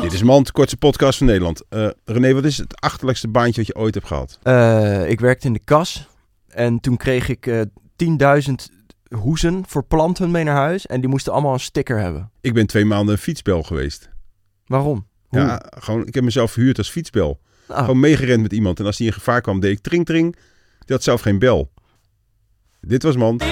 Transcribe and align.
Dit 0.00 0.12
is 0.12 0.22
Mand, 0.22 0.52
kortste 0.52 0.76
podcast 0.76 1.18
van 1.18 1.26
Nederland. 1.26 1.62
Eh 1.68 1.88
René, 2.04 2.32
wat 2.34 2.44
is 2.44 2.58
het 2.58 2.80
achterlijkste 2.80 3.28
baantje 3.28 3.56
wat 3.60 3.66
je 3.66 3.74
ooit 3.76 3.94
hebt 3.94 4.06
gehad? 4.06 4.38
Eh, 4.42 5.10
ik 5.10 5.20
werkte 5.20 5.46
in 5.46 5.52
de 5.52 5.60
kas 5.64 6.08
en 6.48 6.80
toen 6.80 6.96
kreeg 6.96 7.28
ik 7.28 7.46
eh 7.46 7.60
10.000 7.96 8.52
hoezen 9.18 9.64
voor 9.66 9.84
planten 9.84 10.30
mee 10.30 10.44
naar 10.44 10.56
huis 10.56 10.86
en 10.86 11.00
die 11.00 11.08
moesten 11.10 11.32
allemaal 11.32 11.52
een 11.52 11.60
sticker 11.60 12.00
hebben. 12.00 12.30
Ik 12.40 12.54
ben 12.54 12.66
twee 12.66 12.84
maanden 12.84 13.14
een 13.14 13.20
fietsbel 13.20 13.62
geweest. 13.62 14.10
Waarom? 14.66 15.06
Hoe? 15.28 15.40
Ja, 15.40 15.62
gewoon, 15.78 16.06
ik 16.06 16.14
heb 16.14 16.24
mezelf 16.24 16.52
verhuurd 16.52 16.78
als 16.78 16.90
fietsbel. 16.90 17.40
Ah, 17.68 17.78
Gewoon 17.78 18.00
meegerend 18.00 18.42
met 18.42 18.52
iemand. 18.52 18.78
En 18.80 18.86
als 18.86 18.96
die 18.96 19.06
in 19.06 19.12
gevaar 19.12 19.40
kwam, 19.40 19.60
deed 19.60 19.72
ik 19.72 19.82
tring 19.82 20.06
tring. 20.06 20.32
Die 20.78 20.96
had 20.96 21.02
zelf 21.02 21.20
geen 21.20 21.38
bel. 21.38 21.72
Dit 22.80 23.02
was 23.02 23.16
Mand. 23.16 23.44